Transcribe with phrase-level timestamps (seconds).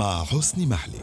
[0.00, 1.00] مع حسن محلي.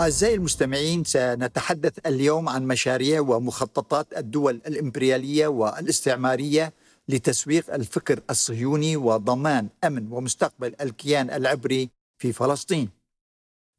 [0.00, 6.72] أعزائي المستمعين سنتحدث اليوم عن مشاريع ومخططات الدول الإمبريالية والاستعمارية
[7.08, 12.88] لتسويق الفكر الصهيوني وضمان أمن ومستقبل الكيان العبري في فلسطين.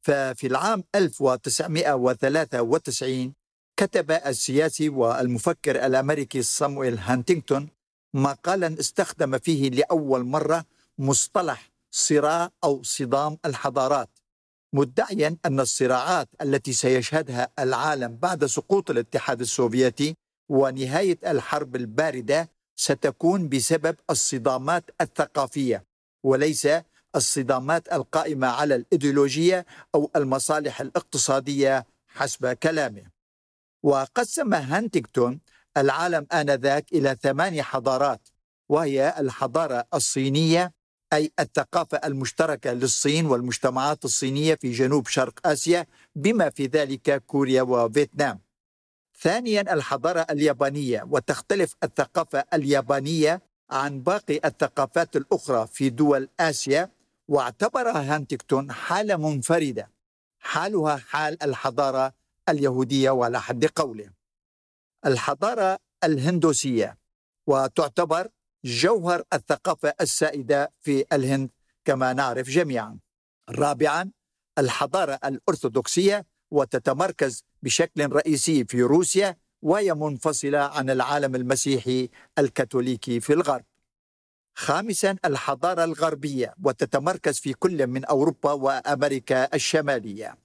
[0.02, 3.34] ففي العام 1993
[3.78, 7.68] كتب السياسي والمفكر الأمريكي صامويل هانتينغتون
[8.14, 10.66] مقالا استخدم فيه لأول مرة
[11.00, 14.10] مصطلح صراع أو صدام الحضارات.
[14.74, 20.16] مدعيا أن الصراعات التي سيشهدها العالم بعد سقوط الاتحاد السوفيتي
[20.50, 25.86] ونهاية الحرب الباردة ستكون بسبب الصدامات الثقافية
[26.24, 26.68] وليس
[27.16, 29.66] الصدامات القائمة على الإيديولوجية
[29.96, 33.04] أو المصالح الاقتصادية حسب كلامه.
[33.84, 35.40] وقسم هانتينغتون
[35.78, 38.28] العالم آنذاك إلى ثمانية حضارات
[38.70, 40.74] وهي الحضارة الصينية
[41.16, 45.86] أي الثقافة المشتركة للصين والمجتمعات الصينية في جنوب شرق آسيا
[46.16, 48.40] بما في ذلك كوريا وفيتنام.
[49.20, 56.92] ثانيا الحضارة اليابانية وتختلف الثقافة اليابانية عن باقي الثقافات الأخرى في دول آسيا
[57.28, 59.90] واعتبرها هانتينغتون حالة منفردة.
[60.40, 62.14] حالها حال الحضارة
[62.50, 64.10] اليهودية وعلى حد قوله.
[65.06, 66.98] الحضارة الهندوسية
[67.48, 68.28] وتعتبر
[68.66, 71.50] جوهر الثقافة السائدة في الهند
[71.86, 73.00] كما نعرف جميعا.
[73.50, 74.12] رابعا
[74.58, 83.66] الحضارة الأرثوذكسية وتتمركز بشكل رئيسي في روسيا وهي منفصلة عن العالم المسيحي الكاثوليكي في الغرب.
[84.56, 90.38] خامسا الحضارة الغربية وتتمركز في كل من أوروبا وأمريكا الشمالية.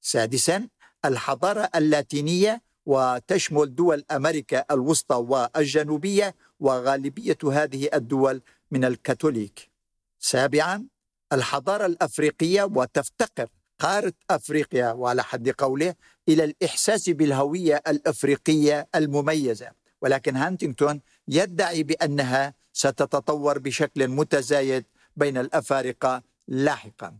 [0.00, 0.68] سادسا
[1.04, 9.70] الحضارة اللاتينية وتشمل دول أمريكا الوسطى والجنوبية وغالبية هذه الدول من الكاثوليك.
[10.18, 10.86] سابعا
[11.32, 13.48] الحضارة الأفريقية وتفتقر
[13.78, 15.94] قارة أفريقيا وعلى حد قوله
[16.28, 19.70] إلى الإحساس بالهوية الأفريقية المميزة.
[20.02, 24.84] ولكن هانتينغتون يدعي بأنها ستتطور بشكل متزايد
[25.16, 27.18] بين الأفارقة لاحقا.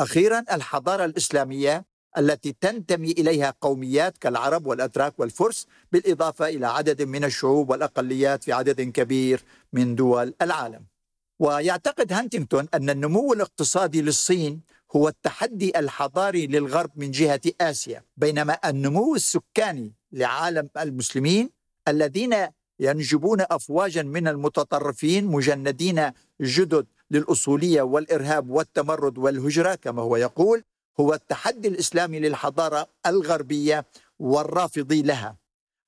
[0.00, 1.84] أخيرا الحضارة الإسلامية
[2.18, 8.80] التي تنتمي إليها قوميات كالعرب والأتراك والفرس بالإضافة إلى عدد من الشعوب والأقليات في عدد
[8.80, 10.84] كبير من دول العالم.
[11.38, 14.60] ويعتقد هانتينغتون أن النمو الاقتصادي للصين
[14.96, 21.50] هو التحدي الحضاري للغرب من جهة آسيا، بينما النمو السكاني لعالم المسلمين
[21.88, 22.34] الذين
[22.80, 26.10] ينجبون افواجا من المتطرفين مجندين
[26.40, 30.64] جدد للأصولية والإرهاب والتمرد والهجرة كما هو يقول
[31.00, 33.86] هو التحدي الإسلامي للحضارة الغربية
[34.18, 35.36] والرافضي لها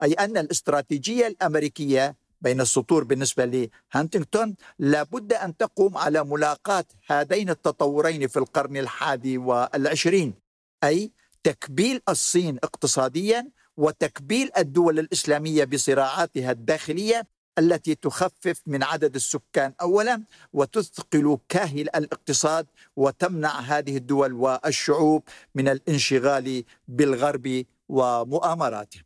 [0.02, 8.28] أي أن الاستراتيجية الأمريكية بين السطور بالنسبة لهانتنغتون لابد أن تقوم على ملاقاة هذين التطورين
[8.28, 10.34] في القرن الحادي والعشرين
[10.84, 17.26] أي تكبيل الصين اقتصاديا وتكبيل الدول الإسلامية بصراعاتها الداخلية
[17.58, 25.22] التي تخفف من عدد السكان اولا وتثقل كاهل الاقتصاد وتمنع هذه الدول والشعوب
[25.54, 29.00] من الانشغال بالغرب ومؤامراته.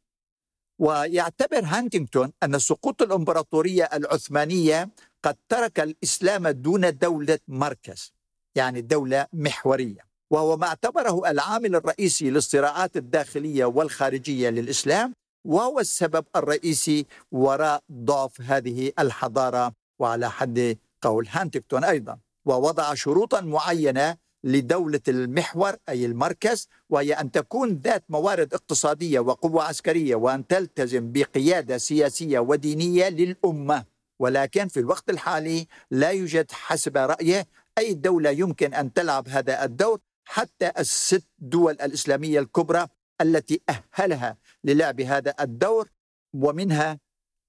[0.78, 4.88] ويعتبر هانتينغتون أن سقوط الإمبراطورية العثمانية
[5.22, 8.12] قد ترك الإسلام دون دولة مركز
[8.54, 15.14] يعني دولة محورية وهو ما اعتبره العامل الرئيسي للصراعات الداخلية والخارجية للإسلام
[15.44, 22.18] وهو السبب الرئيسي وراء ضعف هذه الحضارة وعلى حد قول هانتكتون أيضا.
[22.44, 30.14] ووضع شروطا معينة لدولة المحور أي المركز وهي أن تكون ذات موارد اقتصادية وقوة عسكرية
[30.14, 33.84] وأن تلتزم بقيادة سياسية ودينية للأمة.
[34.18, 37.46] ولكن في الوقت الحالي لا يوجد حسب رأيه
[37.78, 42.86] أي دولة يمكن أن تلعب هذا الدور حتى الست دول الإسلامية الكبرى
[43.20, 43.60] التي
[43.98, 45.88] أهلها للعب هذا الدور
[46.34, 46.98] ومنها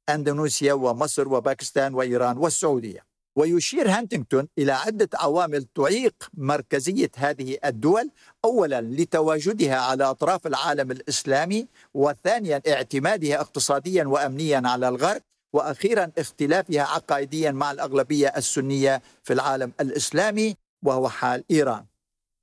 [0.10, 3.14] أندونيسيا ومصر وباكستان وإيران والسعودية.
[3.36, 8.10] ويشير هانتنغتون إلى عدة عوامل تعيق مركزية هذه الدول،
[8.46, 15.22] اولا لتواجدها على أطراف العالم الإسلامي، وثانيا اعتمادها اقتصاديا وامنيا على الغرب،
[15.54, 21.86] وأخيرا اختلافها عقائديا مع الأغلبية السنية في العالم الإسلامي وهو حال إيران.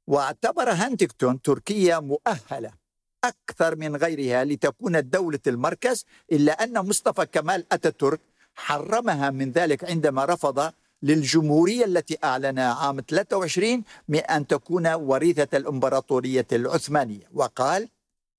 [0.07, 2.80] واعتبر هانتنغتون تركيا مؤهلة
[3.25, 8.21] أكثر من غيرها لتكون دولة المركز إلا أن مصطفى كمال أتاتورك
[8.55, 10.73] حرمها من ذلك عندما رفض
[11.03, 17.29] للجمهورية التي أعلنها عام 23 من أن تكون وريثة الإمبراطورية العثمانية.
[17.35, 17.89] وقال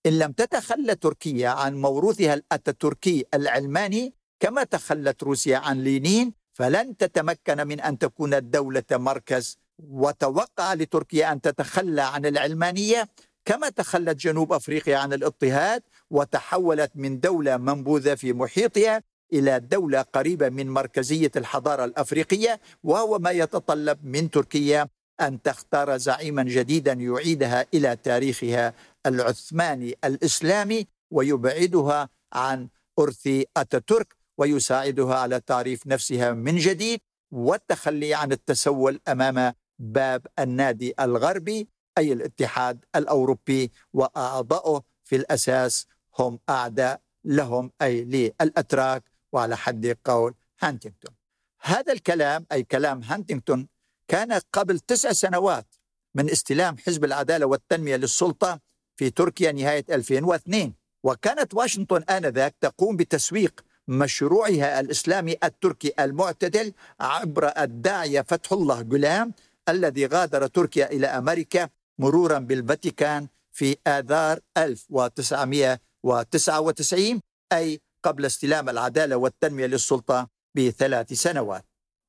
[0.06, 7.68] إن لم تتخلى تركيا عن موروثها الأتاتوركي العلماني كما تخلت روسيا عن لينين فلن تتمكن
[7.68, 9.58] من أن تكون الدولة مركز.
[9.90, 13.10] وتوقع لتركيا أن تتخلى عن العلمانية
[13.46, 19.04] كما تخلت جنوب أفريقيا عن الاضطهاد وتحولت من دولة منبوذة في محيطها
[19.34, 24.88] إلى دولة قريبة من مركزية الحضارة الأفريقية وهو ما يتطلب من تركيا
[25.22, 28.74] أن تختار زعيما جديدا يعيدها إلى تاريخها
[29.06, 32.68] العثماني الإسلامي ويبعدها عن
[33.00, 33.28] أرث
[33.58, 37.00] أتاتورك ويساعدها على تعريف نفسها من جديد
[37.32, 41.68] والتخلي عن التسول أمام باب النادي الغربي.
[41.98, 45.88] أي الاتحاد الأوروبي واعضائه في الأساس
[46.20, 51.16] هم أعداء لهم أي للأتراك وعلى حد قول هانتينغتون.
[51.62, 53.68] هذا الكلام أي كلام هانتينغتون
[54.08, 55.76] كان قبل تسع سنوات
[56.16, 58.60] من استلام حزب العدالة والتنمية للسلطة
[58.96, 60.74] في تركيا نهاية 2002
[61.04, 69.32] وكانت واشنطن آنذاك تقوم بتسويق مشروعها الإسلامي التركي المعتدل عبر الداعيه فتح الله جولان
[69.70, 71.70] الذي غادر تركيا إلى أمريكا
[72.02, 77.22] مرورا بالفاتيكان في آذار 1999
[77.54, 81.66] أي قبل استلام العدالة والتنمية للسلطة بثلاث سنوات.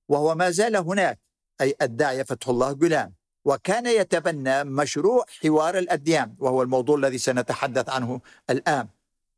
[0.09, 1.19] وهو ما زال هناك
[1.61, 3.13] أي الداعيه فتح الله جولان
[3.45, 8.89] وكان يتبنى مشروع حوار الأديان وهو الموضوع الذي سنتحدث عنه الآن.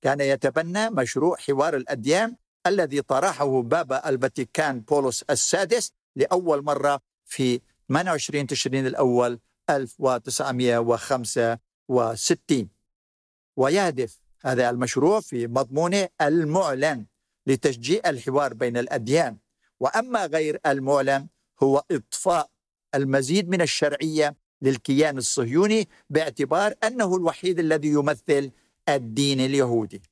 [0.02, 2.36] كان يتبنى مشروع حوار الأديان
[2.66, 9.38] الذي طرحه بابا الفاتيكان بولس السادس لأول مرة في 28 تشرين الأول
[9.70, 12.68] 1965
[13.56, 17.06] ويهدف هذا المشروع في مضمونه المعلن
[17.46, 19.36] لتشجيع الحوار بين الأديان
[19.80, 21.28] وأما غير المعلن
[21.62, 22.50] هو إطفاء
[22.94, 28.50] المزيد من الشرعية للكيان الصهيوني باعتبار أنه الوحيد الذي يمثل
[28.88, 30.02] الدين اليهودي.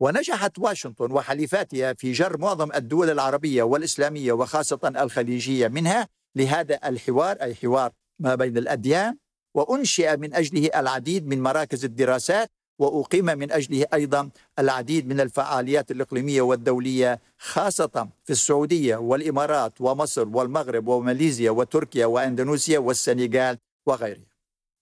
[0.00, 7.54] ونجحت واشنطن وحليفاتها في جر معظم الدول العربية والإسلامية وخاصة الخليجية منها لهذا الحوار أي
[7.54, 9.16] حوار ما بين الأديان
[9.54, 16.42] وأنشئ من أجله العديد من مراكز الدراسات وأقيم من أجله أيضا العديد من الفعاليات الإقليمية
[16.42, 24.28] والدولية خاصة في السعودية والإمارات ومصر والمغرب وماليزيا وتركيا وأندونيسيا والسنغال وغيرها.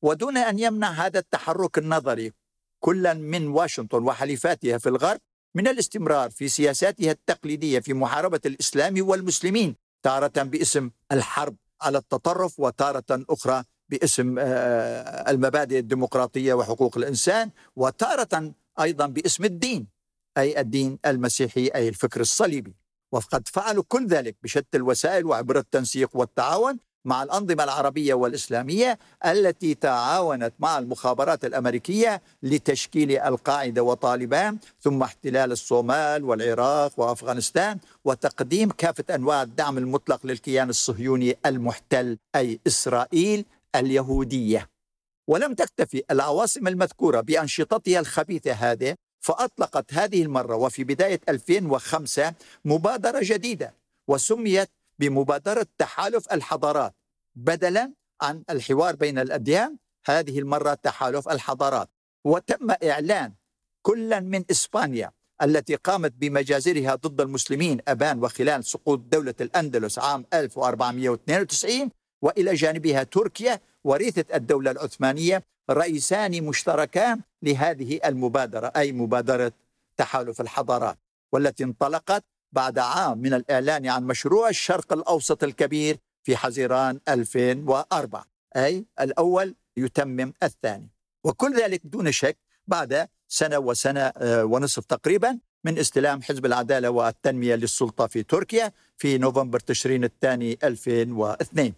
[0.02, 2.32] ودون أن يمنع هذا التحرك النظري
[2.80, 5.20] كلا من واشنطن وحليفاتها في الغرب
[5.54, 13.04] من الاستمرار في سياساتها التقليدية في محاربة الإسلام والمسلمين تارة باسم الحرب على التطرف وتارة
[13.10, 19.86] أخرى باسم آه، المبادئ الديمقراطية وحقوق الإنسان وتارة أيضا باسم الدين
[20.38, 22.74] أي الدين المسيحي أي الفكر الصليبي.
[23.12, 30.54] وقد فعلوا كل ذلك بشتى الوسائل وعبر التنسيق والتعاون مع الأنظمة العربية والإسلامية التي تعاونت
[30.58, 39.78] مع المخابرات الأمريكية لتشكيل القاعدة وطالبان ثم احتلال الصومال والعراق وأفغانستان وتقديم كافة أنواع الدعم
[39.78, 43.44] المطلق للكيان الصهيوني المحتل أي إسرائيل
[43.74, 44.68] اليهودية.
[45.28, 53.74] ولم تكتفي العواصم المذكورة بأنشطتها الخبيثة هذه فأطلقت هذه المرة وفي بداية 2005 مبادرة جديدة
[54.08, 56.94] وسميت بمبادرة تحالف الحضارات
[57.34, 59.76] بدلا عن الحوار بين الأديان
[60.06, 61.90] هذه المرة تحالف الحضارات.
[62.24, 63.32] وتم إعلان
[63.82, 71.90] كلا من إسبانيا التي قامت بمجازرها ضد المسلمين أبان وخلال سقوط دولة الأندلس عام 1492
[72.22, 79.52] وإلى جانبها تركيا ورثه الدولة العثمانية رئيسان مشتركان لهذه المبادرة أي مبادرة
[79.96, 80.98] تحالف الحضارات
[81.32, 88.26] والتي انطلقت بعد عام من الإعلان عن مشروع الشرق الأوسط الكبير في حزيران 2004
[88.56, 90.88] أي الأول يتمم الثاني.
[91.24, 92.36] وكل ذلك دون شك
[92.66, 99.18] بعد سنة وسنة آه، ونصف تقريبا من استلام حزب العدالة والتنمية للسلطة في تركيا في
[99.18, 101.72] نوفمبر تشرين الثاني 2002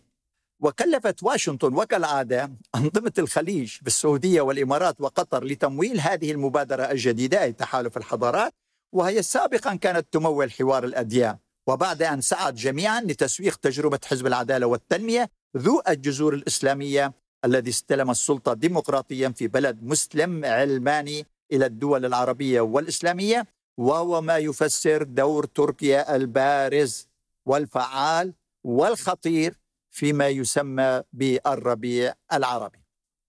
[0.60, 8.54] وكلفت واشنطن وكالعادة أنظمة الخليج بالسعودية والإمارات وقطر لتمويل هذه المبادرة الجديدة أي تحالف الحضارات
[8.92, 15.30] وهي سابقا كانت تمول حوار الأديان وبعد أن سعت جميعا لتسويق تجربة حزب العدالة والتنمية
[15.57, 17.12] ذو الجذور الإسلامية
[17.45, 23.47] الذي استلم السلطة ديمقراطيا في بلد مسلم علماني إلى الدول العربية والإسلامية
[23.78, 27.09] وهو ما يفسر دور تركيا البارز
[27.47, 29.59] والفعال والخطير
[29.90, 32.78] فيما يسمى بالربيع العربي.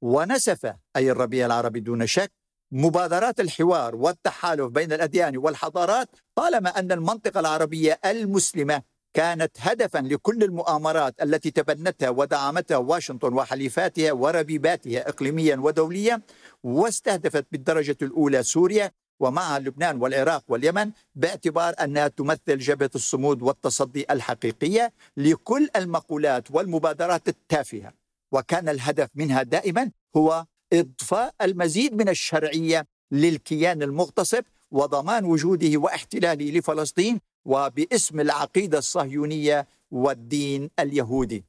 [0.02, 2.32] ونسف أي الربيع العربي دون شك
[2.72, 8.82] مبادرات الحوار والتحالف بين الأديان والحضارات طالما أن المنطقة العربية المسلمة
[9.14, 16.22] كانت هدفا لكل المؤامرات التي تبنتها ودعمتها واشنطن وحليفاتها وربيباتها اقليميا ودوليا
[16.64, 24.94] واستهدفت بالدرجة الأولى سوريا ومعها لبنان والعراق واليمن باعتبار أنها تمثل جبهة الصمود والتصدي الحقيقية
[25.18, 27.94] لكل المقولات والمبادرات التافهة.
[28.32, 37.20] وكان الهدف منها دائما هو إضفاء المزيد من الشرعية للكيان المغتصب وضمان وجوده واحتلاله لفلسطين
[37.46, 41.44] وباسم العقيدة الصهيونية والدين اليهودي.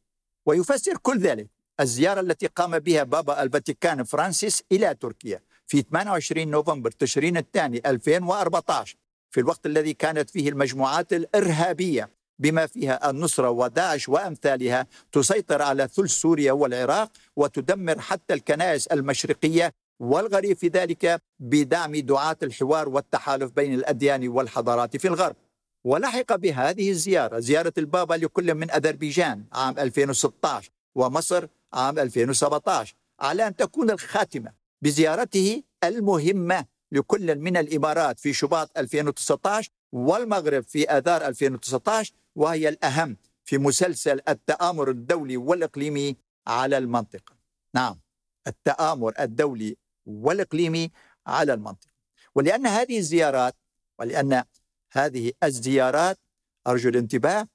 [0.47, 1.47] ويفسر كل ذلك
[1.81, 8.97] الزيارة التي قام بها بابا الفاتيكان فرانسيس إلى تركيا في 28 نوفمبر تشرين الثاني 2014
[9.31, 12.11] في الوقت الذي كانت فيه المجموعات الإرهابية.
[12.41, 20.57] بما فيها النصره وداعش وأمثالها تسيطر على ثلث سوريا والعراق وتدمر حتى الكنائس المشرقية والغريب
[20.57, 25.37] في ذلك بدعم دعاة الحوار والتحالف بين الأديان والحضارات في الغرب.
[25.85, 33.57] ولحق بهذه الزيارة زيارة البابا لكل من أذربيجان عام 2016 ومصر عام 2017 على أن
[33.57, 42.69] تكون الخاتمة بزيارته المهمة لكل من الإمارات في شباط 2019 والمغرب في آذار 2019 وهي
[42.69, 46.17] الأهم في مسلسل التآمر الدولي والإقليمي
[46.47, 47.37] على المنطقة.
[47.75, 48.01] نعم
[48.47, 50.91] التآمر الدولي والإقليمي
[51.27, 51.91] على المنطقة.
[52.35, 53.57] ولأن هذه الزيارات
[53.99, 54.45] ولأن
[54.93, 56.19] هذه الزيارات
[56.67, 57.49] أرجو الانتباه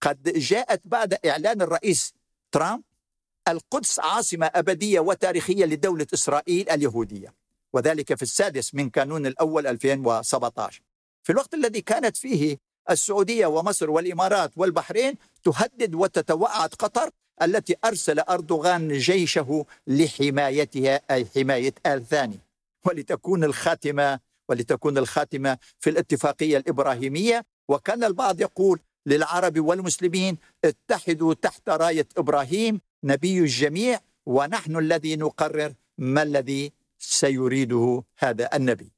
[0.00, 2.14] قد جاءت بعد إعلان الرئيس
[2.52, 2.82] ترامب
[3.48, 7.34] القدس عاصمة أبدية وتاريخية لدولة إسرائيل اليهودية
[7.72, 10.82] وذلك في السادس من كانون الأول 2017
[11.22, 12.58] في الوقت الذي كانت فيه
[12.90, 17.10] السعودية ومصر والإمارات والبحرين تهدد وتتوعد قطر
[17.42, 22.38] التي أرسل أردوغان جيشه لحمايتها أي حماية آل ثاني.
[22.86, 27.44] ولتكون الخاتمة ولتكون الخاتمة في الاتفاقية الإبراهيمية.
[27.68, 36.22] وكان البعض يقول للعرب والمسلمين اتحدوا تحت راية إبراهيم نبي الجميع ونحن الذي نقرر ما
[36.22, 38.92] الذي سيريده هذا النبي.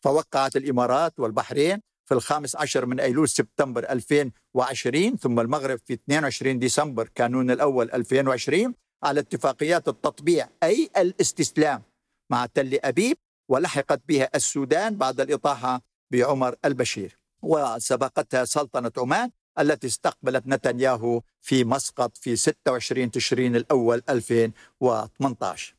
[0.00, 7.08] فوقعت الإمارات والبحرين في الخامس عشر من أيلول سبتمبر 2020 ثم المغرب في 22 ديسمبر
[7.14, 11.82] كانون الأول 2020 على اتفاقيات التطبيع أي الاستسلام
[12.30, 13.16] مع تل أبيب
[13.50, 15.82] ولحقت بها السودان بعد الإطاحة
[16.12, 17.18] بعمر البشير.
[17.42, 25.74] وسبقتها سلطنة عمان التي استقبلت نتنياهو في مسقط في 26 تشرين الأول 2018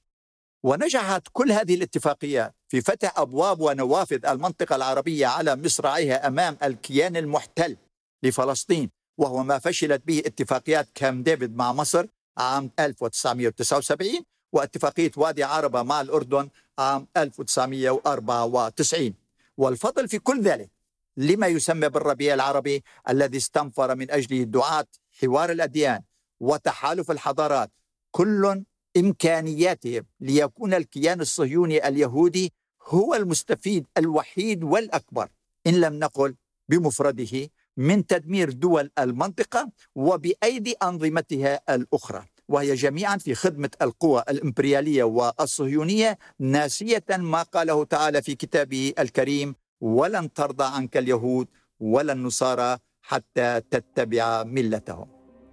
[0.63, 7.77] ونجحت كل هذه الاتفاقيات في فتح أبواب ونوافذ المنطقة العربية على مصراعيها أمام الكيان المحتل
[8.23, 12.05] لفلسطين وهو ما فشلت به اتفاقيات كام ديفيد مع مصر
[12.37, 14.09] عام 1979
[14.53, 16.49] واتفاقية وادي عربة مع الأردن
[16.79, 19.13] عام 1994
[19.57, 20.69] والفضل في كل ذلك
[21.17, 24.87] لما يسمى بالربيع العربي الذي استنفر من أجله دعاة
[25.21, 26.01] حوار الأديان
[26.39, 27.71] وتحالف الحضارات
[28.11, 28.63] كل
[28.97, 32.53] إمكانياتهم ليكون الكيان الصهيوني اليهودي
[32.87, 35.29] هو المستفيد الوحيد والأكبر.
[35.67, 36.35] إن لم نقل
[36.69, 46.17] بمفرده من تدمير دول المنطقة وبأيدي أنظمتها الأخرى وهي جميعا في خدمة القوى الإمبريالية والصهيونية
[46.39, 51.47] ناسية ما قاله تعالى في كتابه الكريم ولن ترضى عنك اليهود
[51.79, 55.07] ولا النصارى حتى تتبع ملتهم.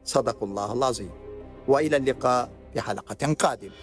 [0.04, 1.10] صدق الله العظيم.
[1.68, 3.74] وإلى اللقاء في حلقة قادمة.